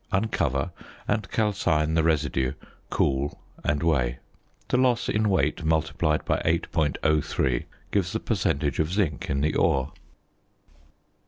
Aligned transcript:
Uncover 0.11 0.71
and 1.07 1.29
calcine 1.29 1.93
the 1.93 2.01
residue, 2.03 2.53
cool 2.89 3.39
and 3.63 3.83
weigh. 3.83 4.17
The 4.69 4.77
loss 4.77 5.07
in 5.07 5.29
weight 5.29 5.63
multiplied 5.63 6.25
by 6.25 6.39
8.03 6.43 7.65
gives 7.91 8.11
the 8.11 8.19
percentage 8.19 8.79
of 8.79 8.91
zinc 8.91 9.29
in 9.29 9.41
the 9.41 9.53
ore. 9.53 9.93